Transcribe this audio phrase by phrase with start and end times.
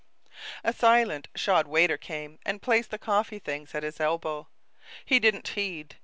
[0.63, 4.47] A silent shod waiter came and placed the coffee things at his elbow.
[5.05, 5.97] He didn't heed.